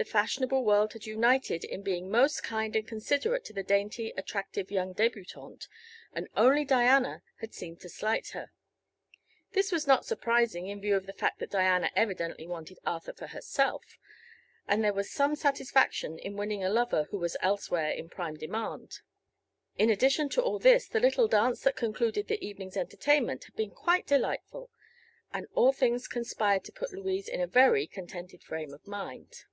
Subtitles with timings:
[0.00, 4.70] The fashionable world had united in being most kind and considerate to the dainty, attractive
[4.70, 5.68] young debutante,
[6.14, 8.50] and only Diana had seemed to slight her.
[9.52, 13.26] This was not surprising in view of the fact that Diana evidently wanted Arthur for
[13.26, 13.98] herself,
[14.66, 19.00] and there was some satisfaction in winning a lover who was elsewhere in prime demand.
[19.76, 23.72] In addition to all this the little dance that concluded the evening's entertainment had been
[23.72, 24.70] quite delightful,
[25.34, 29.44] and all things conspired to put Louise in a very contented frame of mind.